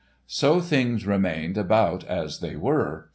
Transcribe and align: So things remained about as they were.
So 0.25 0.61
things 0.61 1.05
remained 1.05 1.59
about 1.59 2.03
as 2.05 2.39
they 2.39 2.55
were. 2.55 3.09